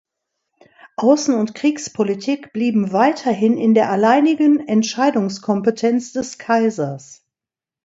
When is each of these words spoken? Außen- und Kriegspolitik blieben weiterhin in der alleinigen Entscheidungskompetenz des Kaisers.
Außen- 0.97 1.37
und 1.39 1.53
Kriegspolitik 1.53 2.53
blieben 2.53 2.91
weiterhin 2.91 3.55
in 3.55 3.75
der 3.75 3.91
alleinigen 3.91 4.59
Entscheidungskompetenz 4.67 6.11
des 6.11 6.39
Kaisers. 6.39 7.23